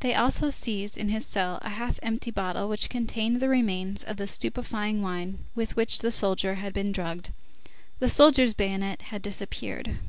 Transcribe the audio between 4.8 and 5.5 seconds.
wine